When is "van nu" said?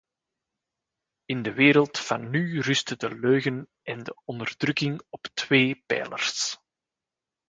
1.99-2.59